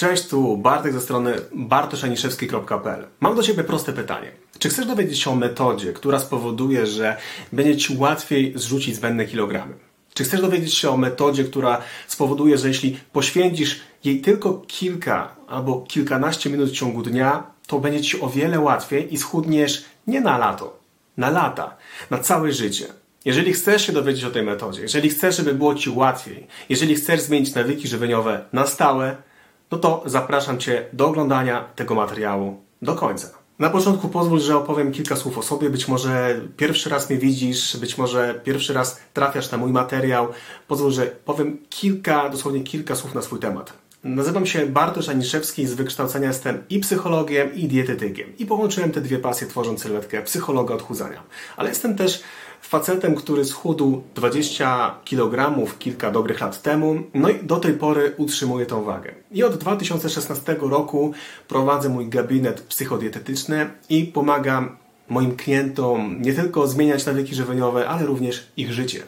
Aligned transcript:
Cześć, 0.00 0.28
tu 0.28 0.56
Bartek 0.56 0.92
ze 0.92 1.00
strony 1.00 1.34
bartoszaniszewski.pl. 1.54 3.06
Mam 3.20 3.36
do 3.36 3.42
Ciebie 3.42 3.64
proste 3.64 3.92
pytanie. 3.92 4.32
Czy 4.58 4.68
chcesz 4.68 4.86
dowiedzieć 4.86 5.20
się 5.20 5.30
o 5.30 5.34
metodzie, 5.36 5.92
która 5.92 6.18
spowoduje, 6.18 6.86
że 6.86 7.16
będzie 7.52 7.76
Ci 7.76 7.96
łatwiej 7.96 8.52
zrzucić 8.56 8.96
zbędne 8.96 9.26
kilogramy? 9.26 9.74
Czy 10.14 10.24
chcesz 10.24 10.40
dowiedzieć 10.40 10.74
się 10.74 10.90
o 10.90 10.96
metodzie, 10.96 11.44
która 11.44 11.82
spowoduje, 12.06 12.58
że 12.58 12.68
jeśli 12.68 12.98
poświęcisz 13.12 13.80
jej 14.04 14.20
tylko 14.20 14.62
kilka 14.66 15.36
albo 15.48 15.80
kilkanaście 15.80 16.50
minut 16.50 16.68
w 16.68 16.74
ciągu 16.74 17.02
dnia, 17.02 17.42
to 17.66 17.78
będzie 17.78 18.00
Ci 18.00 18.20
o 18.20 18.28
wiele 18.28 18.60
łatwiej 18.60 19.14
i 19.14 19.18
schudniesz 19.18 19.84
nie 20.06 20.20
na 20.20 20.38
lato, 20.38 20.78
na 21.16 21.30
lata, 21.30 21.76
na 22.10 22.18
całe 22.18 22.52
życie. 22.52 22.86
Jeżeli 23.24 23.52
chcesz 23.52 23.86
się 23.86 23.92
dowiedzieć 23.92 24.24
o 24.24 24.30
tej 24.30 24.42
metodzie, 24.42 24.82
jeżeli 24.82 25.08
chcesz, 25.08 25.36
żeby 25.36 25.54
było 25.54 25.74
Ci 25.74 25.90
łatwiej, 25.90 26.46
jeżeli 26.68 26.94
chcesz 26.94 27.20
zmienić 27.20 27.54
nawyki 27.54 27.88
żywieniowe 27.88 28.44
na 28.52 28.66
stałe, 28.66 29.29
no 29.70 29.78
to 29.78 30.02
zapraszam 30.06 30.58
Cię 30.58 30.86
do 30.92 31.08
oglądania 31.08 31.64
tego 31.76 31.94
materiału 31.94 32.60
do 32.82 32.94
końca. 32.94 33.30
Na 33.58 33.70
początku 33.70 34.08
pozwól, 34.08 34.40
że 34.40 34.56
opowiem 34.56 34.92
kilka 34.92 35.16
słów 35.16 35.38
o 35.38 35.42
sobie. 35.42 35.70
Być 35.70 35.88
może 35.88 36.40
pierwszy 36.56 36.90
raz 36.90 37.10
mnie 37.10 37.18
widzisz, 37.18 37.76
być 37.76 37.98
może 37.98 38.40
pierwszy 38.44 38.74
raz 38.74 39.00
trafiasz 39.14 39.50
na 39.50 39.58
mój 39.58 39.72
materiał. 39.72 40.28
Pozwól, 40.68 40.92
że 40.92 41.06
powiem 41.06 41.58
kilka, 41.70 42.28
dosłownie 42.28 42.60
kilka 42.60 42.96
słów 42.96 43.14
na 43.14 43.22
swój 43.22 43.38
temat. 43.38 43.72
Nazywam 44.04 44.46
się 44.46 44.66
Bartosz 44.66 45.08
Aniszewski, 45.08 45.66
z 45.66 45.74
wykształcenia 45.74 46.28
jestem 46.28 46.62
i 46.70 46.80
psychologiem, 46.80 47.54
i 47.54 47.68
dietetykiem. 47.68 48.36
I 48.38 48.46
połączyłem 48.46 48.92
te 48.92 49.00
dwie 49.00 49.18
pasje 49.18 49.46
tworząc 49.46 49.82
sylwetkę 49.82 50.22
psychologa 50.22 50.74
odchudzania. 50.74 51.22
Ale 51.56 51.68
jestem 51.68 51.96
też 51.96 52.22
facetem, 52.62 53.14
który 53.14 53.44
schudł 53.44 54.02
20 54.14 54.94
kg 55.04 55.54
kilka 55.78 56.10
dobrych 56.10 56.40
lat 56.40 56.62
temu, 56.62 56.98
no 57.14 57.28
i 57.28 57.34
do 57.42 57.56
tej 57.56 57.72
pory 57.74 58.14
utrzymuje 58.16 58.66
tę 58.66 58.84
wagę. 58.84 59.14
I 59.30 59.44
od 59.44 59.56
2016 59.56 60.56
roku 60.60 61.12
prowadzę 61.48 61.88
mój 61.88 62.08
gabinet 62.08 62.60
psychodietetyczny 62.60 63.70
i 63.88 64.04
pomagam 64.04 64.76
moim 65.08 65.36
klientom 65.36 66.22
nie 66.22 66.32
tylko 66.32 66.66
zmieniać 66.66 67.06
nawyki 67.06 67.34
żywieniowe, 67.34 67.88
ale 67.88 68.06
również 68.06 68.46
ich 68.56 68.72
życie. 68.72 69.02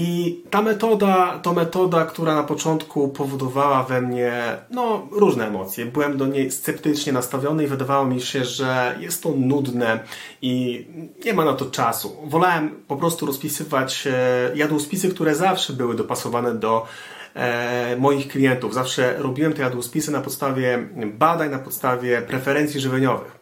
I 0.00 0.42
ta 0.50 0.62
metoda 0.62 1.38
to 1.42 1.52
metoda, 1.52 2.04
która 2.04 2.34
na 2.34 2.42
początku 2.42 3.08
powodowała 3.08 3.82
we 3.82 4.00
mnie 4.00 4.32
no, 4.70 5.08
różne 5.10 5.46
emocje. 5.46 5.86
Byłem 5.86 6.16
do 6.16 6.26
niej 6.26 6.50
sceptycznie 6.50 7.12
nastawiony 7.12 7.64
i 7.64 7.66
wydawało 7.66 8.04
mi 8.04 8.20
się, 8.20 8.44
że 8.44 8.96
jest 9.00 9.22
to 9.22 9.30
nudne 9.36 10.00
i 10.42 10.86
nie 11.24 11.34
ma 11.34 11.44
na 11.44 11.52
to 11.52 11.64
czasu. 11.64 12.16
Wolałem 12.24 12.70
po 12.88 12.96
prostu 12.96 13.26
rozpisywać 13.26 14.06
e, 14.06 14.50
jadłospisy, 14.54 15.08
które 15.08 15.34
zawsze 15.34 15.72
były 15.72 15.94
dopasowane 15.94 16.54
do 16.54 16.86
e, 17.34 17.96
moich 17.96 18.28
klientów. 18.28 18.74
Zawsze 18.74 19.14
robiłem 19.18 19.52
te 19.52 19.62
jadłospisy 19.62 20.10
na 20.10 20.20
podstawie 20.20 20.88
badań, 21.06 21.50
na 21.50 21.58
podstawie 21.58 22.22
preferencji 22.22 22.80
żywieniowych 22.80 23.38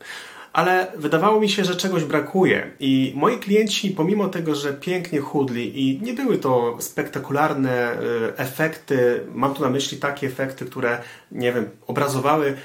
ale 0.57 0.87
wydawało 0.97 1.41
mi 1.41 1.49
się, 1.49 1.65
że 1.65 1.77
czegoś 1.77 2.05
brakuje. 2.05 2.71
I 2.81 3.12
moi 3.17 3.39
klienci, 3.39 3.91
pomimo 3.91 4.29
tego, 4.29 4.55
że 4.55 4.73
pięknie 4.73 5.21
chudli 5.21 5.83
i 5.83 6.01
nie 6.03 6.15
były 6.15 6.39
to 6.39 6.77
spektakularne 6.81 7.73
e, 7.73 7.99
efekty, 8.37 9.21
mam 9.34 9.55
tu 9.55 9.62
na 9.62 9.71
myśli 9.71 9.99
takie 9.99 10.27
efekty, 10.27 10.65
które, 10.65 11.03
nie 11.33 11.53
wiem, 11.53 11.69
obrazowały 11.87 12.57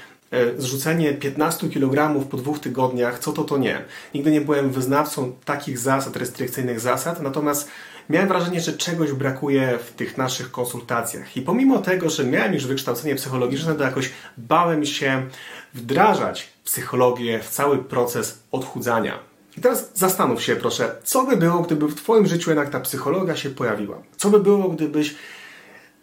zrzucenie 0.58 1.14
15 1.14 1.68
kg 1.68 2.24
po 2.30 2.36
dwóch 2.36 2.58
tygodniach, 2.58 3.18
co 3.18 3.32
to 3.32 3.44
to 3.44 3.58
nie. 3.58 3.84
Nigdy 4.14 4.30
nie 4.30 4.40
byłem 4.40 4.70
wyznawcą 4.70 5.32
takich 5.44 5.78
zasad, 5.78 6.16
restrykcyjnych 6.16 6.80
zasad, 6.80 7.22
natomiast 7.22 7.68
miałem 8.10 8.28
wrażenie, 8.28 8.60
że 8.60 8.72
czegoś 8.72 9.12
brakuje 9.12 9.78
w 9.78 9.92
tych 9.92 10.18
naszych 10.18 10.50
konsultacjach. 10.50 11.36
I 11.36 11.42
pomimo 11.42 11.78
tego, 11.78 12.10
że 12.10 12.24
miałem 12.24 12.54
już 12.54 12.66
wykształcenie 12.66 13.14
psychologiczne, 13.14 13.74
to 13.74 13.84
jakoś 13.84 14.12
bałem 14.36 14.86
się 14.86 15.26
wdrażać 15.74 16.48
psychologię 16.64 17.40
w 17.40 17.48
cały 17.48 17.78
proces 17.78 18.42
odchudzania. 18.52 19.18
I 19.56 19.60
teraz 19.60 19.90
zastanów 19.94 20.42
się 20.42 20.56
proszę, 20.56 20.96
co 21.04 21.24
by 21.24 21.36
było, 21.36 21.62
gdyby 21.62 21.88
w 21.88 21.94
Twoim 21.94 22.26
życiu 22.26 22.50
jednak 22.50 22.70
ta 22.70 22.80
psychologia 22.80 23.36
się 23.36 23.50
pojawiła? 23.50 24.02
Co 24.16 24.30
by 24.30 24.40
było, 24.40 24.68
gdybyś 24.68 25.14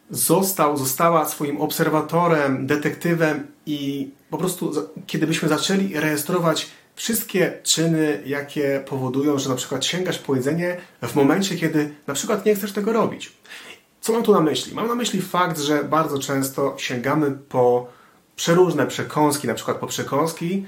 został, 0.10 0.78
została 0.78 1.26
swoim 1.26 1.62
obserwatorem, 1.62 2.68
detektywem 2.68 3.48
i 3.66 4.12
po 4.30 4.38
prostu, 4.38 4.72
kiedy 5.08 5.28
byśmy 5.28 5.50
zaczęli 5.50 5.94
rejestrować 5.94 6.68
wszystkie 6.96 7.54
czyny, 7.64 8.24
jakie 8.26 8.84
powodują, 8.88 9.40
że 9.40 9.50
na 9.50 9.56
przykład 9.56 9.86
sięgasz 9.86 10.20
po 10.20 10.36
jedzenie 10.36 10.78
w 11.02 11.16
momencie, 11.16 11.56
kiedy 11.56 11.94
na 12.08 12.14
przykład 12.14 12.46
nie 12.46 12.56
chcesz 12.56 12.72
tego 12.72 12.94
robić. 12.94 13.32
Co 14.02 14.14
mam 14.14 14.24
tu 14.24 14.34
na 14.34 14.42
myśli? 14.42 14.74
Mam 14.76 14.88
na 14.88 14.96
myśli 14.96 15.22
fakt, 15.22 15.60
że 15.60 15.84
bardzo 15.84 16.20
często 16.20 16.76
sięgamy 16.78 17.32
po 17.32 17.88
przeróżne 18.36 18.88
przekąski, 18.88 19.48
na 19.48 19.54
przykład 19.54 19.78
po 19.78 19.88
przekąski 19.88 20.66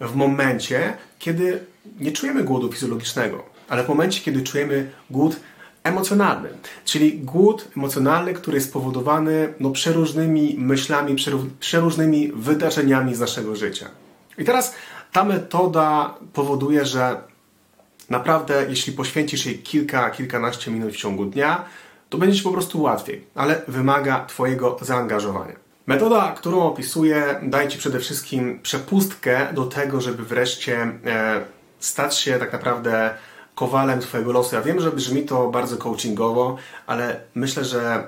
w 0.00 0.14
momencie, 0.14 0.96
kiedy 1.18 1.64
nie 2.00 2.12
czujemy 2.12 2.44
głodu 2.44 2.72
fizjologicznego, 2.72 3.44
ale 3.68 3.84
w 3.84 3.88
momencie, 3.88 4.20
kiedy 4.20 4.42
czujemy 4.42 4.90
głód 5.10 5.36
emocjonalny, 5.84 6.48
czyli 6.84 7.18
głód 7.18 7.68
emocjonalny, 7.76 8.34
który 8.34 8.56
jest 8.56 8.68
spowodowany 8.68 9.54
no, 9.60 9.70
przeróżnymi 9.70 10.56
myślami, 10.58 11.16
przeróżnymi 11.60 12.32
wydarzeniami 12.34 13.14
z 13.14 13.20
naszego 13.20 13.56
życia. 13.56 13.86
I 14.38 14.44
teraz 14.44 14.74
ta 15.12 15.24
metoda 15.24 16.14
powoduje, 16.32 16.84
że 16.84 17.16
naprawdę, 18.10 18.66
jeśli 18.68 18.92
poświęcisz 18.92 19.46
jej 19.46 19.58
kilka, 19.58 20.10
kilkanaście 20.10 20.70
minut 20.70 20.92
w 20.92 20.96
ciągu 20.96 21.24
dnia, 21.24 21.64
to 22.08 22.18
będzie 22.18 22.38
Ci 22.38 22.44
po 22.44 22.52
prostu 22.52 22.82
łatwiej, 22.82 23.24
ale 23.34 23.62
wymaga 23.68 24.24
Twojego 24.24 24.78
zaangażowania. 24.80 25.54
Metoda, 25.86 26.34
którą 26.36 26.62
opisuję, 26.62 27.40
daje 27.42 27.68
Ci 27.68 27.78
przede 27.78 27.98
wszystkim 28.00 28.60
przepustkę 28.62 29.48
do 29.52 29.66
tego, 29.66 30.00
żeby 30.00 30.24
wreszcie 30.24 30.78
e, 31.06 31.44
stać 31.78 32.18
się 32.18 32.38
tak 32.38 32.52
naprawdę 32.52 33.14
kowalem 33.54 34.00
Twojego 34.00 34.32
losu. 34.32 34.54
Ja 34.54 34.62
wiem, 34.62 34.80
że 34.80 34.92
brzmi 34.92 35.22
to 35.22 35.50
bardzo 35.50 35.76
coachingowo, 35.76 36.56
ale 36.86 37.20
myślę, 37.34 37.64
że 37.64 38.06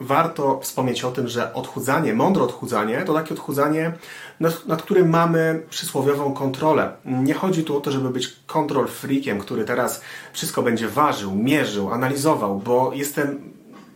warto 0.00 0.60
wspomnieć 0.60 1.04
o 1.04 1.10
tym, 1.10 1.28
że 1.28 1.54
odchudzanie, 1.54 2.14
mądre 2.14 2.42
odchudzanie, 2.42 3.02
to 3.06 3.14
takie 3.14 3.34
odchudzanie, 3.34 3.92
nad, 4.40 4.66
nad, 4.66 4.82
którym 4.82 5.10
mamy 5.10 5.62
przysłowiową 5.70 6.34
kontrolę. 6.34 6.92
Nie 7.04 7.34
chodzi 7.34 7.64
tu 7.64 7.76
o 7.76 7.80
to, 7.80 7.90
żeby 7.90 8.10
być 8.10 8.36
kontrol 8.46 8.88
freakiem, 8.88 9.38
który 9.38 9.64
teraz 9.64 10.00
wszystko 10.32 10.62
będzie 10.62 10.88
ważył, 10.88 11.34
mierzył, 11.34 11.92
analizował, 11.92 12.58
bo 12.58 12.92
jestem 12.94 13.52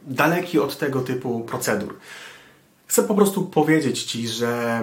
daleki 0.07 0.59
od 0.59 0.79
tego 0.79 1.01
typu 1.01 1.41
procedur. 1.41 1.97
Chcę 2.87 3.03
po 3.03 3.15
prostu 3.15 3.43
powiedzieć 3.43 4.03
Ci, 4.03 4.29
że 4.29 4.81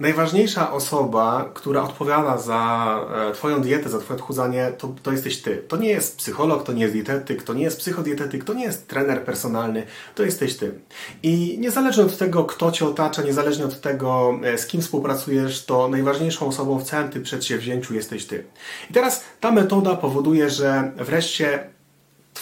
najważniejsza 0.00 0.72
osoba, 0.72 1.50
która 1.54 1.82
odpowiada 1.82 2.38
za 2.38 3.00
e, 3.30 3.32
Twoją 3.32 3.60
dietę, 3.60 3.88
za 3.88 3.98
Twoje 3.98 4.20
odchudzanie, 4.20 4.72
to, 4.78 4.94
to 5.02 5.12
jesteś 5.12 5.42
Ty. 5.42 5.62
To 5.68 5.76
nie 5.76 5.88
jest 5.88 6.16
psycholog, 6.16 6.64
to 6.64 6.72
nie 6.72 6.82
jest 6.82 6.94
dietetyk, 6.94 7.42
to 7.42 7.54
nie 7.54 7.62
jest 7.62 7.78
psychodietetyk, 7.78 8.44
to 8.44 8.54
nie 8.54 8.64
jest 8.64 8.88
trener 8.88 9.24
personalny, 9.24 9.86
to 10.14 10.22
jesteś 10.22 10.56
Ty. 10.56 10.74
I 11.22 11.56
niezależnie 11.60 12.04
od 12.04 12.18
tego, 12.18 12.44
kto 12.44 12.72
Cię 12.72 12.86
otacza, 12.86 13.22
niezależnie 13.22 13.64
od 13.64 13.80
tego, 13.80 14.40
e, 14.42 14.58
z 14.58 14.66
kim 14.66 14.82
współpracujesz, 14.82 15.64
to 15.64 15.88
najważniejszą 15.88 16.46
osobą 16.46 16.78
w 16.78 16.84
całym 16.84 17.08
tym 17.08 17.22
przedsięwzięciu 17.22 17.94
jesteś 17.94 18.26
Ty. 18.26 18.44
I 18.90 18.92
teraz 18.92 19.24
ta 19.40 19.50
metoda 19.50 19.96
powoduje, 19.96 20.50
że 20.50 20.92
wreszcie 20.96 21.77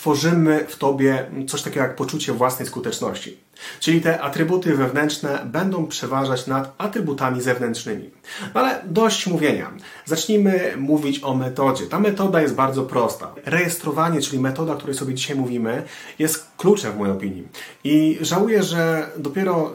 tworzymy 0.06 0.65
w 0.69 0.77
tobie 0.77 1.31
coś 1.49 1.62
takiego 1.62 1.83
jak 1.83 1.97
poczucie 1.97 2.33
własnej 2.33 2.69
skuteczności. 2.69 3.37
Czyli 3.81 4.00
te 4.00 4.21
atrybuty 4.21 4.77
wewnętrzne 4.77 5.43
będą 5.44 5.87
przeważać 5.87 6.47
nad 6.47 6.75
atrybutami 6.78 7.41
zewnętrznymi. 7.41 8.11
No 8.55 8.61
ale 8.61 8.83
dość 8.84 9.27
mówienia. 9.27 9.71
Zacznijmy 10.05 10.75
mówić 10.77 11.21
o 11.22 11.34
metodzie. 11.34 11.87
Ta 11.87 12.00
metoda 12.00 12.43
jest 12.43 12.55
bardzo 12.55 12.83
prosta. 12.83 13.34
Rejestrowanie, 13.45 14.21
czyli 14.21 14.43
metoda, 14.43 14.72
o 14.72 14.77
której 14.77 14.97
sobie 14.97 15.15
dzisiaj 15.15 15.37
mówimy, 15.37 15.83
jest 16.19 16.47
kluczem 16.56 16.93
w 16.93 16.97
mojej 16.97 17.16
opinii. 17.16 17.49
I 17.84 18.19
żałuję, 18.21 18.62
że 18.62 19.11
dopiero 19.16 19.72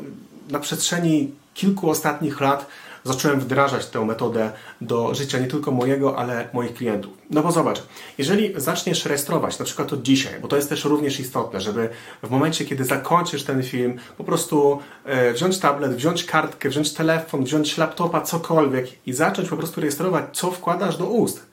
na 0.50 0.60
przestrzeni 0.60 1.32
kilku 1.54 1.90
ostatnich 1.90 2.42
lat 2.42 2.66
zacząłem 3.04 3.40
wdrażać 3.40 3.86
tę 3.86 4.06
metodę 4.06 4.52
do 4.82 5.16
życia 5.16 5.40
nie 5.40 5.48
tylko 5.48 5.72
mojego, 5.72 6.18
ale 6.18 6.50
moich 6.54 6.74
klientów. 6.74 7.14
No 7.30 7.44
bo 7.44 7.52
zobacz, 7.52 7.84
jeżeli 8.18 8.54
zaczniesz 8.58 9.06
rejestrować, 9.06 9.60
na 9.60 9.66
przykład 9.66 9.94
od 9.94 10.02
dzisiaj, 10.02 10.40
bo 10.42 10.48
to 10.48 10.56
jest 10.56 10.70
też 10.70 10.86
również 10.86 11.20
istotne, 11.20 11.62
żeby 11.62 11.90
w 12.24 12.30
momencie, 12.30 12.66
kiedy 12.66 12.86
zakończysz 12.86 13.44
ten 13.44 13.64
film, 13.64 14.00
po 14.18 14.24
prostu 14.24 14.80
e, 15.06 15.34
wziąć 15.34 15.60
tablet, 15.60 15.96
wziąć 15.96 16.24
kartkę, 16.24 16.70
wziąć 16.70 16.94
telefon, 16.94 17.44
wziąć 17.44 17.78
laptopa, 17.78 18.22
cokolwiek 18.22 18.88
i 19.06 19.14
zacząć 19.14 19.50
po 19.50 19.58
prostu 19.58 19.82
rejestrować, 19.82 20.26
co 20.34 20.52
wkładasz 20.52 20.98
do 20.98 21.06
ust, 21.06 21.46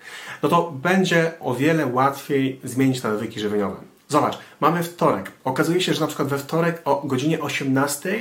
no 0.43 0.49
to 0.49 0.73
będzie 0.83 1.33
o 1.41 1.55
wiele 1.55 1.87
łatwiej 1.87 2.61
zmienić 2.65 3.03
nawyki 3.03 3.41
żywieniowe. 3.41 3.77
Zobacz, 4.09 4.39
mamy 4.61 4.83
wtorek. 4.83 5.33
Okazuje 5.45 5.81
się, 5.81 5.95
że 5.95 6.01
na 6.01 6.07
przykład 6.07 6.29
we 6.29 6.39
wtorek 6.39 6.83
o 6.85 7.03
godzinie 7.05 7.41
18 7.41 8.19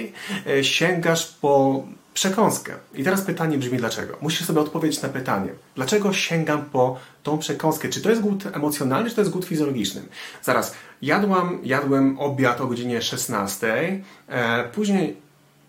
e, 0.48 0.64
sięgasz 0.64 1.28
po 1.42 1.84
przekąskę. 2.18 2.74
I 2.94 3.04
teraz 3.04 3.22
pytanie 3.22 3.58
brzmi 3.58 3.78
dlaczego? 3.78 4.18
Musisz 4.22 4.46
sobie 4.46 4.60
odpowiedzieć 4.60 5.02
na 5.02 5.10
pytanie. 5.10 5.50
Dlaczego 5.76 6.14
sięgam 6.14 6.66
po 6.66 7.00
tą 7.24 7.38
przekąskę? 7.38 7.90
Czy 7.90 8.02
to 8.02 8.10
jest 8.10 8.22
głód 8.22 8.44
emocjonalny, 8.54 9.10
czy 9.10 9.16
to 9.16 9.22
jest 9.22 9.32
głód 9.32 9.46
fizjologiczny? 9.46 10.02
Zaraz, 10.44 10.74
jadłam, 11.02 11.60
jadłem 11.64 12.20
obiad 12.20 12.62
o 12.62 12.68
godzinie 12.68 13.02
16, 13.02 14.02
e, 14.28 14.64
później 14.64 15.18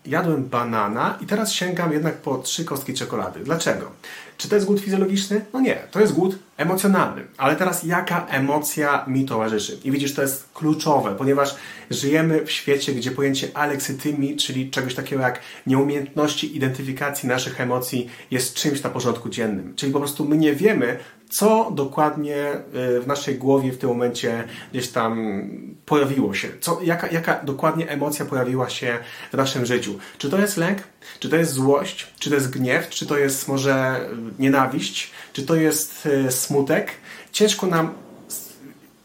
jadłem 0.05 0.45
banana 0.45 1.17
i 1.21 1.25
teraz 1.25 1.51
sięgam 1.51 1.93
jednak 1.93 2.17
po 2.17 2.37
trzy 2.37 2.65
kostki 2.65 2.93
czekolady. 2.93 3.39
Dlaczego? 3.39 3.91
Czy 4.37 4.49
to 4.49 4.55
jest 4.55 4.67
głód 4.67 4.79
fizjologiczny? 4.79 5.45
No 5.53 5.59
nie, 5.61 5.75
to 5.91 5.99
jest 5.99 6.13
głód 6.13 6.39
emocjonalny. 6.59 7.27
Ale 7.37 7.55
teraz 7.55 7.83
jaka 7.83 8.25
emocja 8.27 9.05
mi 9.07 9.25
towarzyszy? 9.25 9.79
I 9.83 9.91
widzisz, 9.91 10.13
to 10.13 10.21
jest 10.21 10.49
kluczowe, 10.53 11.15
ponieważ 11.15 11.55
żyjemy 11.91 12.45
w 12.45 12.51
świecie, 12.51 12.93
gdzie 12.93 13.11
pojęcie 13.11 13.47
aleksytymii, 13.53 14.35
czyli 14.35 14.69
czegoś 14.69 14.95
takiego 14.95 15.21
jak 15.21 15.39
nieumiejętności 15.67 16.57
identyfikacji 16.57 17.29
naszych 17.29 17.61
emocji 17.61 18.09
jest 18.31 18.53
czymś 18.53 18.83
na 18.83 18.89
porządku 18.89 19.29
dziennym. 19.29 19.73
Czyli 19.75 19.91
po 19.91 19.99
prostu 19.99 20.25
my 20.25 20.37
nie 20.37 20.53
wiemy, 20.53 20.99
co 21.29 21.71
dokładnie 21.71 22.53
y, 22.97 23.01
w 23.01 23.07
naszej 23.07 23.35
głowie 23.35 23.71
w 23.71 23.77
tym 23.77 23.89
momencie 23.89 24.43
gdzieś 24.71 24.87
tam 24.87 25.43
pojawiło 25.85 26.33
się, 26.33 26.47
co, 26.61 26.79
jaka, 26.83 27.07
jaka 27.07 27.43
dokładnie 27.43 27.89
emocja 27.89 28.25
pojawiła 28.25 28.69
się 28.69 28.97
w 29.33 29.37
naszym 29.37 29.65
życiu. 29.65 29.99
Czy 30.17 30.29
to 30.29 30.39
jest 30.39 30.57
lęk, 30.57 30.77
czy 31.19 31.29
to 31.29 31.35
jest 31.35 31.51
złość, 31.51 32.13
czy 32.19 32.29
to 32.29 32.35
jest 32.35 32.49
gniew, 32.49 32.89
czy 32.89 33.05
to 33.05 33.17
jest 33.17 33.47
może 33.47 34.01
nienawiść, 34.39 35.11
czy 35.33 35.43
to 35.43 35.55
jest 35.55 36.05
y, 36.05 36.31
smutek. 36.49 36.91
Ciężko 37.31 37.67
nam 37.67 37.93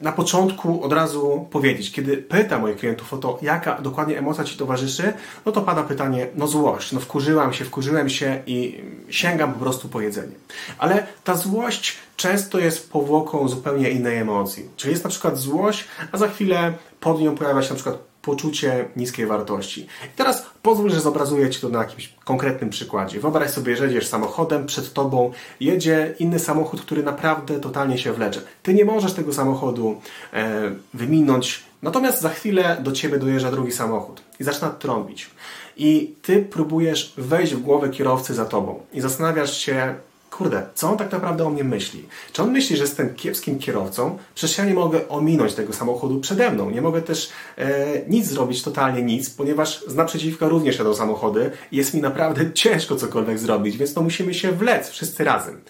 na 0.01 0.13
początku 0.13 0.85
od 0.85 0.93
razu 0.93 1.49
powiedzieć. 1.51 1.93
Kiedy 1.93 2.17
pytam 2.17 2.61
moich 2.61 2.77
klientów 2.77 3.15
o 3.15 3.17
to, 3.17 3.39
jaka 3.43 3.81
dokładnie 3.81 4.19
emocja 4.19 4.45
Ci 4.45 4.57
towarzyszy, 4.57 5.13
no 5.47 5.53
to 5.53 5.61
pada 5.63 5.83
pytanie, 5.83 6.27
no 6.35 6.47
złość, 6.47 6.93
no 6.93 7.01
wkurzyłam 7.01 7.53
się, 7.53 7.65
wkurzyłem 7.65 8.09
się 8.09 8.43
i 8.47 8.81
sięgam 9.09 9.53
po 9.53 9.61
prostu 9.61 9.89
po 9.89 10.01
jedzenie. 10.01 10.37
Ale 10.79 11.07
ta 11.25 11.35
złość 11.35 11.97
często 12.17 12.59
jest 12.59 12.93
powłoką 12.93 13.49
zupełnie 13.49 13.91
innej 13.91 14.19
emocji. 14.19 14.69
Czyli 14.77 14.93
jest 14.93 15.05
na 15.05 15.11
przykład 15.11 15.39
złość, 15.39 15.85
a 16.13 16.19
za 16.19 16.29
chwilę 16.29 16.73
pod 17.01 17.21
nią 17.21 17.35
pojawia 17.35 17.63
się 17.63 17.69
na 17.69 17.75
przykład 17.75 17.99
poczucie 18.23 18.89
niskiej 18.97 19.27
wartości. 19.27 19.81
I 19.81 20.17
teraz 20.17 20.54
pozwól, 20.65 20.91
że 20.91 21.01
zobrazuję 21.01 21.51
Ci 21.51 21.61
to 21.61 21.69
na 21.69 21.79
jakimś 21.79 22.15
konkretnym 22.25 22.71
przykładzie. 22.71 23.21
Wyobraź 23.21 23.51
sobie, 23.51 23.77
że 23.77 23.87
jedziesz 23.87 24.07
samochodem, 24.07 24.67
przed 24.67 24.93
Tobą 24.93 25.33
jedzie 25.61 26.15
inny 26.19 26.39
samochód, 26.39 26.81
który 26.81 27.03
naprawdę 27.03 27.61
totalnie 27.61 27.99
się 27.99 28.13
wlecze. 28.13 28.41
Ty 28.63 28.75
nie 28.75 28.85
możesz 28.85 29.13
tego 29.13 29.33
samochodu 29.33 30.01
e, 30.33 30.71
wyminąć, 30.95 31.63
natomiast 31.83 32.21
za 32.21 32.29
chwilę 32.29 32.77
do 32.83 32.93
Ciebie 32.93 33.19
dojeżdża 33.19 33.51
drugi 33.51 33.73
samochód 33.73 34.23
i 34.41 34.45
zaczyna 34.45 34.71
trąbić. 34.71 35.31
I 35.77 36.15
Ty 36.23 36.43
próbujesz 36.43 37.15
wejść 37.17 37.55
w 37.55 37.61
głowę 37.61 37.89
kierowcy 37.89 38.35
za 38.35 38.45
Tobą 38.45 38.81
i 38.93 39.01
zastanawiasz 39.01 39.57
się, 39.57 39.95
kurde, 40.39 40.67
co 40.75 40.91
on 40.91 40.97
tak 40.97 41.13
naprawdę 41.13 41.47
o 41.47 41.51
mnie 41.51 41.65
myśli? 41.65 42.09
Czy 42.33 42.43
on 42.43 42.53
myśli, 42.53 42.77
że 42.77 42.83
jestem 42.83 43.15
kiepskim 43.15 43.59
kierowcą? 43.59 44.19
Przecież 44.35 44.59
ja 44.59 44.65
nie 44.65 44.75
mogę 44.75 45.09
ominąć 45.09 45.55
tego 45.55 45.73
samochodu 45.73 46.21
przede 46.21 46.51
mną. 46.51 46.71
Nie 46.71 46.83
mogę 46.83 47.03
też 47.03 47.31
e, 47.59 47.87
nic 48.09 48.27
zrobić, 48.27 48.63
totalnie 48.63 49.03
nic, 49.03 49.31
ponieważ 49.31 49.85
z 49.87 49.95
naprzeciwka 49.95 50.49
również 50.49 50.79
jadą 50.79 50.95
samochody 50.95 51.51
i 51.73 51.77
jest 51.77 51.95
mi 51.95 52.01
naprawdę 52.01 52.53
ciężko 52.63 52.97
cokolwiek 52.97 53.39
zrobić, 53.39 53.77
więc 53.77 53.95
to 53.95 54.03
musimy 54.03 54.35
się 54.35 54.53
wlec 54.53 54.89
wszyscy 54.89 55.25
razem. 55.25 55.61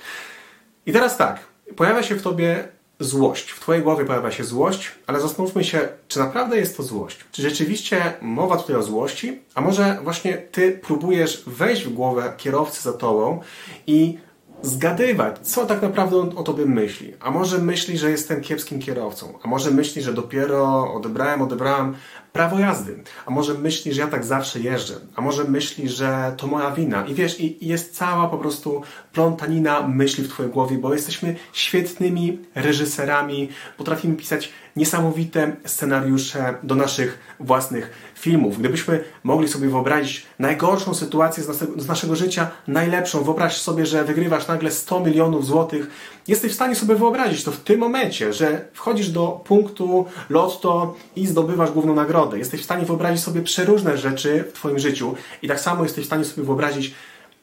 I 0.87 0.93
teraz 0.93 1.17
tak, 1.17 1.41
pojawia 1.77 2.03
się 2.03 2.15
w 2.15 2.23
tobie 2.23 2.69
złość. 3.01 3.51
W 3.51 3.61
Twojej 3.61 3.83
głowie 3.83 4.05
pojawia 4.05 4.31
się 4.31 4.45
złość, 4.45 4.93
ale 5.07 5.21
zastanówmy 5.21 5.65
się, 5.65 5.89
czy 6.09 6.19
naprawdę 6.19 6.57
jest 6.57 6.77
to 6.77 6.83
złość? 6.83 7.19
Czy 7.33 7.43
rzeczywiście 7.43 8.13
mowa 8.21 8.57
tutaj 8.57 8.77
o 8.77 8.83
złości? 8.83 9.41
A 9.55 9.61
może 9.61 9.99
właśnie 10.03 10.33
Ty 10.53 10.79
próbujesz 10.83 11.43
wejść 11.47 11.85
w 11.85 11.93
głowę 11.93 12.33
kierowcy 12.37 12.83
za 12.83 12.93
Tobą 12.93 13.41
i 13.87 14.19
zgadywać, 14.65 15.39
co 15.39 15.67
tak 15.67 15.83
naprawdę 15.83 16.17
on 16.17 16.33
o 16.37 16.43
tobie 16.43 16.67
myśli. 16.67 17.15
A 17.21 17.31
może 17.31 17.59
myśli, 17.59 17.99
że 17.99 18.11
jestem 18.11 18.41
kiepskim 18.41 18.79
kierowcą, 18.79 19.39
a 19.43 19.49
może 19.49 19.71
myśli, 19.71 20.03
że 20.03 20.13
dopiero 20.13 20.95
odebrałem, 20.95 21.43
odebrałem 21.43 21.95
prawo 22.33 22.59
jazdy, 22.59 23.03
a 23.27 23.31
może 23.31 23.55
myśli, 23.55 23.95
że 23.95 24.01
ja 24.01 24.07
tak 24.07 24.25
zawsze 24.25 24.61
jeżdżę, 24.61 24.95
a 25.17 25.21
może 25.21 25.45
myśli, 25.45 25.89
że 25.89 26.35
to 26.37 26.47
moja 26.47 26.71
wina. 26.71 27.07
I 27.07 27.15
wiesz, 27.15 27.41
i 27.41 27.67
jest 27.67 27.97
cała 27.97 28.29
po 28.29 28.39
prostu 28.39 28.83
plątanina 29.13 29.89
myśli 29.89 30.25
w 30.25 30.29
twojej 30.29 30.53
głowie, 30.53 30.79
bo 30.79 30.95
jesteśmy 30.95 31.37
świetnymi 31.53 32.39
reżyserami, 32.55 33.49
potrafimy 33.77 34.17
pisać 34.17 34.53
niesamowite 34.77 35.57
scenariusze 35.65 36.55
do 36.63 36.75
naszych 36.75 37.19
własnych 37.41 37.91
filmów. 38.15 38.59
Gdybyśmy 38.59 39.05
mogli 39.25 39.49
sobie 39.49 39.69
wyobrazić 39.69 40.27
najgorszą 40.39 40.95
sytuację 40.95 41.43
z 41.43 41.49
naszego, 41.49 41.81
z 41.81 41.87
naszego 41.87 42.17
życia, 42.17 42.51
najlepszą, 42.69 43.25
wyobraź 43.25 43.57
sobie, 43.57 43.87
że 43.87 44.05
wygrywasz 44.05 44.49
nagle 44.49 44.71
100 44.71 45.01
milionów 45.01 45.47
złotych, 45.47 45.87
jesteś 46.29 46.53
w 46.53 46.55
stanie 46.55 46.75
sobie 46.75 46.95
wyobrazić 46.95 47.45
to 47.45 47.53
w 47.53 47.61
tym 47.61 47.81
momencie, 47.81 48.33
że 48.33 48.69
wchodzisz 48.73 49.09
do 49.09 49.41
punktu 49.45 50.07
lotto 50.31 50.95
i 51.17 51.27
zdobywasz 51.27 51.71
główną 51.71 51.95
nagrodę. 51.95 52.39
Jesteś 52.39 52.61
w 52.61 52.65
stanie 52.65 52.85
wyobrazić 52.87 53.25
sobie 53.25 53.43
przeróżne 53.43 53.99
rzeczy 53.99 54.45
w 54.49 54.53
Twoim 54.53 54.79
życiu 54.79 55.15
i 55.43 55.49
tak 55.49 55.61
samo 55.61 55.83
jesteś 55.83 56.05
w 56.05 56.07
stanie 56.07 56.25
sobie 56.25 56.47
wyobrazić 56.47 56.95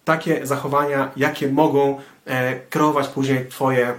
takie 0.05 0.45
zachowania, 0.45 1.11
jakie 1.17 1.47
mogą 1.47 1.99
e, 2.25 2.59
kreować 2.59 3.07
później 3.07 3.47
Twoje 3.47 3.93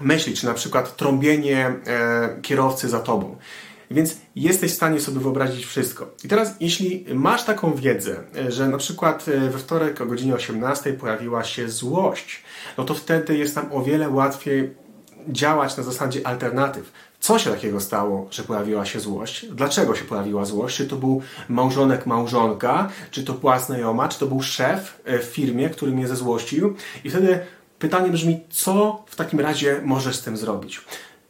myśli, 0.00 0.34
czy 0.34 0.46
na 0.46 0.54
przykład 0.54 0.96
trąbienie 0.96 1.66
e, 1.86 2.38
kierowcy 2.42 2.88
za 2.88 3.00
tobą. 3.00 3.36
Więc 3.90 4.16
jesteś 4.36 4.72
w 4.72 4.74
stanie 4.74 5.00
sobie 5.00 5.20
wyobrazić 5.20 5.66
wszystko. 5.66 6.10
I 6.24 6.28
teraz, 6.28 6.54
jeśli 6.60 7.06
masz 7.14 7.44
taką 7.44 7.74
wiedzę, 7.74 8.16
e, 8.36 8.52
że 8.52 8.68
na 8.68 8.78
przykład 8.78 9.28
e, 9.28 9.50
we 9.50 9.58
wtorek 9.58 10.00
o 10.00 10.06
godzinie 10.06 10.34
18 10.34 10.92
pojawiła 10.92 11.44
się 11.44 11.68
złość, 11.68 12.42
no 12.78 12.84
to 12.84 12.94
wtedy 12.94 13.36
jest 13.36 13.56
nam 13.56 13.72
o 13.72 13.82
wiele 13.82 14.08
łatwiej 14.08 14.74
działać 15.28 15.76
na 15.76 15.82
zasadzie 15.82 16.26
alternatyw. 16.26 16.92
Co 17.20 17.38
się 17.38 17.50
takiego 17.50 17.80
stało, 17.80 18.28
że 18.30 18.42
pojawiła 18.42 18.84
się 18.84 19.00
złość? 19.00 19.46
Dlaczego 19.46 19.94
się 19.94 20.04
pojawiła 20.04 20.44
złość? 20.44 20.76
Czy 20.76 20.86
to 20.86 20.96
był 20.96 21.22
małżonek, 21.48 22.06
małżonka? 22.06 22.88
Czy 23.10 23.24
to 23.24 23.32
była 23.32 23.58
znajoma? 23.58 24.08
Czy 24.08 24.18
to 24.18 24.26
był 24.26 24.42
szef 24.42 25.02
w 25.06 25.24
firmie, 25.24 25.70
który 25.70 25.92
mnie 25.92 26.08
zezłościł? 26.08 26.74
I 27.04 27.10
wtedy 27.10 27.40
Pytanie 27.78 28.10
brzmi, 28.10 28.40
co 28.50 29.02
w 29.06 29.16
takim 29.16 29.40
razie 29.40 29.80
możesz 29.84 30.16
z 30.16 30.22
tym 30.22 30.36
zrobić? 30.36 30.80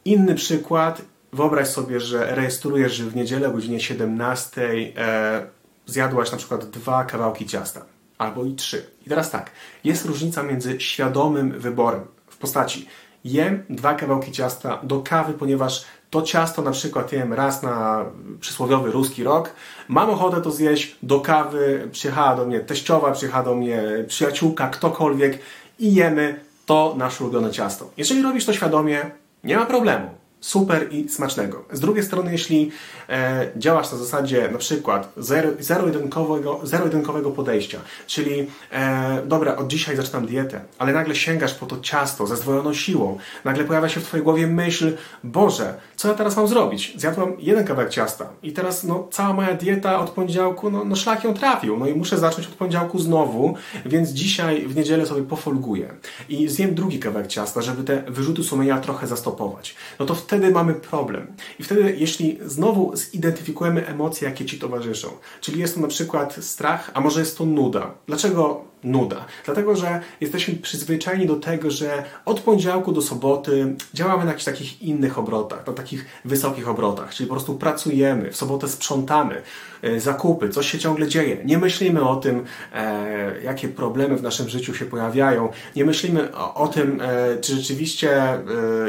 Inny 0.05 0.35
przykład, 0.35 1.01
wyobraź 1.33 1.67
sobie, 1.67 1.99
że 1.99 2.35
rejestrujesz, 2.35 3.03
w 3.03 3.15
niedzielę 3.15 3.47
o 3.47 3.51
godzinie 3.51 3.79
17 3.79 4.61
e, 4.97 5.47
zjadłaś 5.85 6.31
na 6.31 6.37
przykład 6.37 6.69
dwa 6.69 7.03
kawałki 7.03 7.45
ciasta, 7.45 7.85
albo 8.17 8.45
i 8.45 8.55
trzy. 8.55 8.85
I 9.05 9.09
teraz 9.09 9.31
tak, 9.31 9.51
jest 9.83 10.05
różnica 10.05 10.43
między 10.43 10.81
świadomym 10.81 11.59
wyborem 11.59 12.01
w 12.27 12.37
postaci 12.37 12.87
jem 13.25 13.63
dwa 13.69 13.93
kawałki 13.93 14.31
ciasta 14.31 14.79
do 14.83 14.99
kawy, 14.99 15.33
ponieważ 15.33 15.85
to 16.09 16.21
ciasto 16.21 16.61
na 16.61 16.71
przykład 16.71 17.11
jem 17.11 17.33
raz 17.33 17.63
na 17.63 18.05
przysłowiowy 18.39 18.91
ruski 18.91 19.23
rok, 19.23 19.53
mam 19.87 20.09
ochotę 20.09 20.41
to 20.41 20.51
zjeść 20.51 20.95
do 21.03 21.19
kawy, 21.19 21.89
przyjechała 21.91 22.35
do 22.35 22.45
mnie 22.45 22.59
teściowa, 22.59 23.11
przyjechała 23.11 23.43
do 23.43 23.55
mnie 23.55 23.83
przyjaciółka, 24.07 24.67
ktokolwiek 24.67 25.39
i 25.79 25.93
jemy 25.93 26.39
to 26.65 26.95
nasze 26.97 27.23
ulubione 27.23 27.51
ciasto. 27.51 27.91
Jeżeli 27.97 28.21
robisz 28.21 28.45
to 28.45 28.53
świadomie, 28.53 29.11
nie 29.43 29.57
ma 29.57 29.65
problemu 29.65 30.09
super 30.45 30.87
i 30.91 31.09
smacznego. 31.09 31.63
Z 31.71 31.79
drugiej 31.79 32.03
strony, 32.03 32.31
jeśli 32.31 32.71
e, 33.09 33.47
działasz 33.57 33.91
na 33.91 33.97
zasadzie 33.97 34.49
na 34.51 34.57
przykład 34.57 35.13
zero-jedynkowego 35.59 36.59
zero 36.63 37.31
podejścia, 37.35 37.79
czyli 38.07 38.47
e, 38.71 39.21
dobra, 39.25 39.55
od 39.55 39.67
dzisiaj 39.67 39.95
zaczynam 39.95 40.25
dietę, 40.25 40.61
ale 40.77 40.93
nagle 40.93 41.15
sięgasz 41.15 41.53
po 41.53 41.65
to 41.65 41.79
ciasto 41.79 42.27
ze 42.27 42.35
zdwojoną 42.35 42.73
siłą, 42.73 43.17
nagle 43.45 43.63
pojawia 43.63 43.89
się 43.89 43.99
w 43.99 44.03
Twojej 44.03 44.23
głowie 44.23 44.47
myśl, 44.47 44.97
Boże, 45.23 45.73
co 45.95 46.07
ja 46.07 46.13
teraz 46.13 46.37
mam 46.37 46.47
zrobić? 46.47 46.93
Zjadłam 46.97 47.33
jeden 47.39 47.65
kawałek 47.65 47.91
ciasta 47.91 48.29
i 48.43 48.53
teraz 48.53 48.83
no, 48.83 49.07
cała 49.11 49.33
moja 49.33 49.53
dieta 49.53 49.99
od 49.99 50.09
poniedziałku, 50.09 50.71
no, 50.71 50.85
no 50.85 50.95
szlak 50.95 51.23
ją 51.23 51.33
trafił, 51.33 51.77
no 51.77 51.87
i 51.87 51.93
muszę 51.93 52.17
zacząć 52.17 52.47
od 52.47 52.53
poniedziałku 52.53 52.99
znowu, 52.99 53.55
więc 53.85 54.09
dzisiaj 54.09 54.67
w 54.67 54.75
niedzielę 54.75 55.05
sobie 55.05 55.23
pofolguję 55.23 55.93
i 56.29 56.47
zjem 56.47 56.75
drugi 56.75 56.99
kawałek 56.99 57.27
ciasta, 57.27 57.61
żeby 57.61 57.83
te 57.83 58.03
wyrzuty 58.07 58.43
sumienia 58.43 58.79
trochę 58.79 59.07
zastopować. 59.07 59.75
No 59.99 60.05
to 60.05 60.15
wtedy 60.15 60.34
wtedy 60.37 60.51
mamy 60.51 60.73
problem. 60.73 61.27
I 61.59 61.63
wtedy, 61.63 61.95
jeśli 61.97 62.39
znowu 62.45 62.95
zidentyfikujemy 62.95 63.87
emocje, 63.87 64.27
jakie 64.29 64.45
ci 64.45 64.59
towarzyszą, 64.59 65.07
czyli 65.41 65.59
jest 65.59 65.75
to 65.75 65.81
na 65.81 65.87
przykład 65.87 66.35
strach, 66.35 66.91
a 66.93 67.01
może 67.01 67.19
jest 67.19 67.37
to 67.37 67.45
nuda. 67.45 67.93
Dlaczego 68.07 68.63
nuda? 68.85 69.25
Dlatego, 69.45 69.75
że 69.75 70.01
jesteśmy 70.21 70.55
przyzwyczajeni 70.55 71.25
do 71.25 71.35
tego, 71.35 71.71
że 71.71 72.03
od 72.25 72.39
poniedziałku 72.39 72.91
do 72.91 73.01
soboty 73.01 73.75
działamy 73.93 74.25
na 74.25 74.31
jakichś 74.31 74.45
takich 74.45 74.81
innych 74.81 75.19
obrotach, 75.19 75.67
na 75.67 75.73
takich 75.73 76.05
wysokich 76.25 76.69
obrotach, 76.69 77.13
czyli 77.13 77.29
po 77.29 77.35
prostu 77.35 77.55
pracujemy, 77.55 78.31
w 78.31 78.35
sobotę 78.35 78.67
sprzątamy, 78.67 79.41
e, 79.81 79.99
zakupy, 79.99 80.49
coś 80.49 80.71
się 80.71 80.79
ciągle 80.79 81.07
dzieje. 81.07 81.37
Nie 81.45 81.57
myślimy 81.57 82.09
o 82.09 82.15
tym, 82.15 82.43
e, 82.73 83.41
jakie 83.41 83.67
problemy 83.67 84.17
w 84.17 84.23
naszym 84.23 84.49
życiu 84.49 84.73
się 84.73 84.85
pojawiają, 84.85 85.49
nie 85.75 85.85
myślimy 85.85 86.35
o, 86.35 86.67
tym, 86.67 87.01
e, 87.01 87.37
czy 87.37 87.55
rzeczywiście 87.55 88.39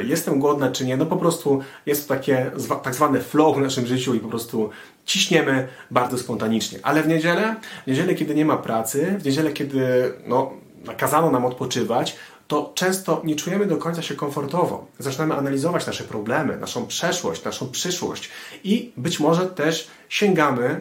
jestem 0.04 0.40
głodna, 0.40 0.70
czy 0.70 0.86
nie. 0.86 0.96
No 0.96 1.06
po 1.06 1.16
prostu 1.16 1.60
jest 1.86 2.08
to 2.08 2.14
takie 2.14 2.50
tak 2.84 2.94
zwane 2.94 3.20
flow 3.20 3.56
w 3.56 3.60
naszym 3.60 3.86
życiu 3.86 4.14
i 4.14 4.20
po 4.20 4.28
prostu 4.28 4.70
ciśniemy 5.06 5.68
bardzo 5.90 6.18
spontanicznie. 6.18 6.78
Ale 6.82 7.02
w 7.02 7.08
niedzielę, 7.08 7.56
w 7.84 7.86
niedzielę, 7.86 8.14
kiedy 8.14 8.34
nie 8.34 8.44
ma 8.44 8.56
pracy, 8.56 9.16
w 9.20 9.24
niedzielę, 9.24 9.52
kiedy 9.52 10.12
no, 10.26 10.52
nakazano 10.84 11.30
nam 11.30 11.44
odpoczywać, 11.44 12.16
to 12.48 12.72
często 12.74 13.22
nie 13.24 13.36
czujemy 13.36 13.66
do 13.66 13.76
końca 13.76 14.02
się 14.02 14.14
komfortowo. 14.14 14.86
Zaczynamy 14.98 15.34
analizować 15.34 15.86
nasze 15.86 16.04
problemy, 16.04 16.56
naszą 16.56 16.86
przeszłość, 16.86 17.44
naszą 17.44 17.70
przyszłość 17.70 18.30
i 18.64 18.92
być 18.96 19.20
może 19.20 19.46
też 19.46 19.88
sięgamy 20.08 20.80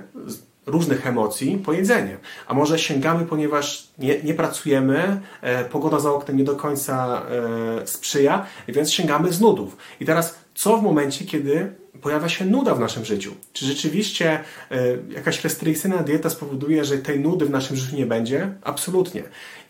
różnych 0.66 1.08
emocji 1.08 1.62
po 1.66 1.74
jedzenie. 1.74 2.18
A 2.48 2.54
może 2.54 2.80
sięgamy, 2.80 3.26
ponieważ 3.26 3.88
nie, 3.98 4.24
nie 4.24 4.34
pracujemy, 4.34 5.22
e, 5.42 5.66
pogoda 5.66 6.00
za 6.00 6.12
oknem 6.12 6.38
nie 6.38 6.44
do 6.44 6.56
końca 6.56 7.24
e, 7.82 7.88
sprzyja, 7.88 8.46
więc 8.68 8.92
sięgamy 8.92 9.32
z 9.32 9.42
nudów. 9.42 9.78
I 10.00 10.06
teraz 10.06 10.36
co 10.56 10.78
w 10.78 10.84
momencie, 10.84 11.26
kiedy 11.26 11.76
pojawia 12.02 12.30
się 12.30 12.46
nuda 12.46 12.76
w 12.76 12.80
naszym 12.80 13.06
życiu? 13.06 13.32
Czy 13.54 13.66
rzeczywiście 13.66 14.40
e, 14.72 14.78
jakaś 15.10 15.44
restrykcyjna 15.44 15.98
dieta 15.98 16.30
spowoduje, 16.30 16.86
że 16.86 16.98
tej 16.98 17.20
nudy 17.20 17.46
w 17.46 17.50
naszym 17.50 17.78
życiu 17.78 17.96
nie 17.96 18.06
będzie? 18.06 18.54
Absolutnie. 18.62 19.24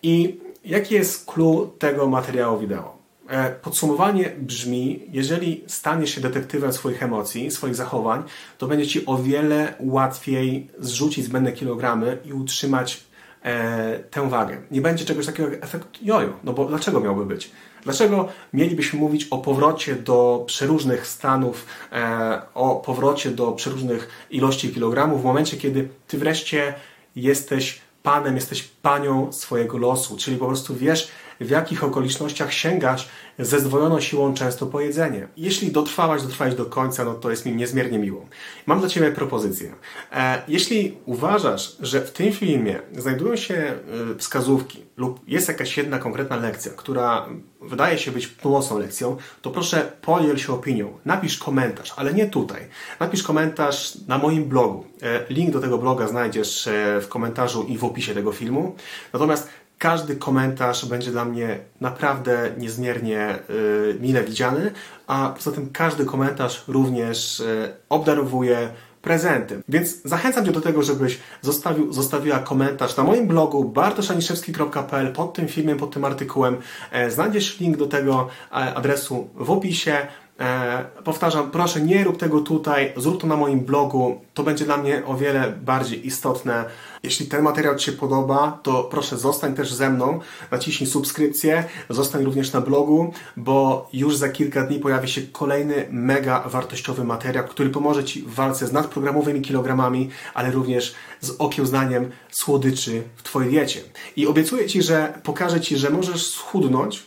I 0.04 0.40
jaki 0.66 0.96
jest 0.96 1.26
clue 1.26 1.74
tego 1.80 2.08
materiału 2.08 2.60
wideo? 2.60 2.95
E, 3.30 3.52
podsumowanie 3.52 4.32
brzmi, 4.40 5.04
jeżeli 5.12 5.64
staniesz 5.68 6.16
się 6.16 6.22
detektywem 6.22 6.74
swoich 6.74 7.04
emocji, 7.04 7.52
swoich 7.52 7.76
zachowań, 7.76 8.24
to 8.58 8.68
będzie 8.68 8.88
ci 8.88 9.06
o 9.06 9.18
wiele 9.18 9.74
łatwiej 9.80 10.68
zrzucić 10.80 11.26
zbędne 11.26 11.52
kilogramy 11.52 12.18
i 12.26 12.34
utrzymać 12.34 13.04
e, 13.44 14.00
tę 14.00 14.30
wagę. 14.30 14.62
Nie 14.72 14.82
będzie 14.82 15.06
czegoś 15.06 15.26
takiego 15.26 15.50
jak 15.50 15.64
efekt 15.64 15.88
jojo, 16.02 16.34
no 16.44 16.54
bo 16.54 16.66
dlaczego 16.66 17.00
miałby 17.00 17.26
być? 17.26 17.52
Dlaczego 17.84 18.28
mielibyśmy 18.54 19.00
mówić 19.00 19.28
o 19.32 19.38
powrocie 19.38 19.96
do 19.96 20.44
przeróżnych 20.48 21.08
stanów, 21.08 21.66
e, 21.92 22.42
o 22.54 22.76
powrocie 22.76 23.32
do 23.32 23.52
przeróżnych 23.52 24.10
ilości 24.30 24.74
kilogramów 24.74 25.22
w 25.22 25.26
momencie, 25.26 25.58
kiedy 25.58 25.90
ty 26.08 26.18
wreszcie 26.18 26.74
jesteś 27.16 27.82
panem, 28.04 28.36
jesteś 28.36 28.64
panią 28.64 29.32
swojego 29.32 29.78
losu, 29.78 30.18
czyli 30.18 30.38
po 30.38 30.48
prostu 30.48 30.76
wiesz, 30.76 31.12
w 31.40 31.50
jakich 31.50 31.84
okolicznościach 31.84 32.54
sięgasz 32.54 33.10
ze 33.40 33.60
zdwojoną 33.60 34.00
siłą 34.00 34.34
często 34.34 34.66
po 34.66 34.82
jedzenie. 34.82 35.28
Jeśli 35.38 35.72
dotrwałaś, 35.72 36.22
dotrwałeś 36.22 36.56
do 36.56 36.66
końca, 36.66 37.06
no 37.06 37.14
to 37.14 37.30
jest 37.30 37.46
mi 37.46 37.56
niezmiernie 37.56 38.00
miło. 38.00 38.26
Mam 38.66 38.80
dla 38.80 38.90
Ciebie 38.90 39.12
propozycję. 39.12 39.76
E, 40.12 40.42
jeśli 40.48 40.98
uważasz, 41.06 41.78
że 41.80 42.02
w 42.02 42.12
tym 42.12 42.32
filmie 42.32 42.80
znajdują 42.98 43.36
się 43.36 43.54
e, 43.54 43.80
wskazówki 44.18 44.86
lub 44.98 45.20
jest 45.28 45.48
jakaś 45.48 45.78
jedna 45.78 46.00
konkretna 46.00 46.36
lekcja, 46.36 46.72
która 46.72 47.30
wydaje 47.62 47.98
się 47.98 48.12
być 48.12 48.28
pomocną 48.28 48.80
lekcją, 48.80 49.18
to 49.42 49.52
proszę 49.52 49.92
podziel 50.02 50.38
się 50.38 50.54
opinią. 50.54 50.98
Napisz 51.06 51.38
komentarz, 51.38 51.94
ale 51.98 52.14
nie 52.14 52.26
tutaj. 52.26 52.62
Napisz 53.00 53.24
komentarz 53.24 53.98
na 54.08 54.18
moim 54.18 54.46
blogu. 54.46 54.86
E, 55.02 55.34
link 55.34 55.52
do 55.52 55.62
tego 55.62 55.78
bloga 55.78 56.08
znajdziesz 56.08 56.70
w 57.02 57.08
komentarzu 57.10 57.64
i 57.64 57.78
w 57.78 57.84
opisie 57.84 58.14
tego 58.14 58.32
filmu. 58.32 58.76
Natomiast 59.14 59.50
każdy 59.86 60.16
komentarz 60.16 60.86
będzie 60.86 61.12
dla 61.12 61.26
mnie 61.26 61.60
naprawdę 61.82 62.52
niezmiernie 62.58 63.40
y, 63.50 63.98
mile 64.00 64.24
widziany, 64.24 64.72
a 65.08 65.34
poza 65.36 65.52
tym 65.52 65.70
każdy 65.74 66.06
komentarz 66.06 66.64
również 66.68 67.40
y, 67.40 67.74
obdarowuje 67.90 68.70
prezentem. 69.02 69.64
Więc 69.70 70.02
zachęcam 70.06 70.46
Cię 70.46 70.52
do 70.52 70.62
tego, 70.62 70.84
żebyś 70.84 71.20
zostawił, 71.42 71.94
zostawiła 71.94 72.40
komentarz 72.40 72.98
na 72.98 73.04
moim 73.04 73.28
blogu 73.28 73.64
bartoszaniszewski.pl 73.64 75.14
pod 75.14 75.34
tym 75.34 75.48
filmem, 75.48 75.78
pod 75.78 75.94
tym 75.94 76.06
artykułem. 76.06 76.58
E, 76.92 77.12
znajdziesz 77.12 77.60
link 77.60 77.78
do 77.78 77.88
tego 77.88 78.28
e, 78.52 78.54
adresu 78.54 79.30
w 79.36 79.52
opisie. 79.52 80.08
E, 80.40 80.86
powtarzam, 81.04 81.52
proszę 81.52 81.82
nie 81.82 82.04
rób 82.04 82.18
tego 82.18 82.40
tutaj, 82.40 82.94
zrób 82.98 83.22
to 83.22 83.28
na 83.28 83.36
moim 83.36 83.60
blogu. 83.60 84.22
To 84.34 84.44
będzie 84.44 84.66
dla 84.66 84.78
mnie 84.78 85.06
o 85.06 85.16
wiele 85.16 85.52
bardziej 85.52 86.08
istotne. 86.08 86.66
Jeśli 87.04 87.26
ten 87.26 87.42
materiał 87.44 87.76
Ci 87.76 87.86
się 87.86 87.92
podoba, 87.92 88.60
to 88.64 88.84
proszę 88.84 89.18
zostań 89.18 89.54
też 89.54 89.74
ze 89.74 89.90
mną, 89.90 90.20
naciśnij 90.52 90.90
subskrypcję, 90.90 91.64
zostań 91.90 92.24
również 92.26 92.54
na 92.54 92.62
blogu, 92.62 93.14
bo 93.38 93.90
już 93.94 94.18
za 94.18 94.30
kilka 94.30 94.64
dni 94.64 94.80
pojawi 94.80 95.08
się 95.08 95.22
kolejny 95.22 95.88
mega 95.92 96.40
wartościowy 96.40 97.04
materiał, 97.04 97.48
który 97.48 97.70
pomoże 97.70 98.04
Ci 98.04 98.22
w 98.22 98.34
walce 98.34 98.68
z 98.68 98.72
nadprogramowymi 98.72 99.42
kilogramami, 99.42 100.10
ale 100.34 100.52
również 100.52 100.96
z 101.22 101.32
okiełznaniem 101.40 102.12
słodyczy 102.32 103.04
w 103.16 103.24
Twojej 103.24 103.50
diecie. 103.50 103.82
I 104.16 104.28
obiecuję 104.28 104.68
Ci, 104.68 104.82
że 104.82 105.20
pokażę 105.24 105.62
Ci, 105.62 105.78
że 105.78 105.90
możesz 105.90 106.28
schudnąć 106.28 107.04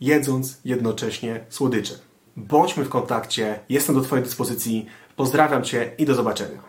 jedząc 0.00 0.60
jednocześnie 0.64 1.44
słodycze. 1.48 2.13
Bądźmy 2.36 2.84
w 2.84 2.88
kontakcie, 2.88 3.60
jestem 3.68 3.94
do 3.94 4.00
Twojej 4.00 4.24
dyspozycji. 4.24 4.86
Pozdrawiam 5.16 5.64
Cię 5.64 5.90
i 5.98 6.06
do 6.06 6.14
zobaczenia. 6.14 6.64